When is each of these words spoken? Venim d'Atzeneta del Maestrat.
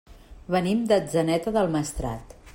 Venim 0.55 0.81
d'Atzeneta 0.93 1.55
del 1.59 1.71
Maestrat. 1.77 2.39